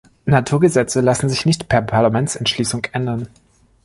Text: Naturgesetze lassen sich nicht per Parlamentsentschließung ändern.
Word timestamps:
Naturgesetze 0.25 0.99
lassen 1.01 1.29
sich 1.29 1.45
nicht 1.45 1.67
per 1.69 1.83
Parlamentsentschließung 1.83 2.85
ändern. 2.91 3.27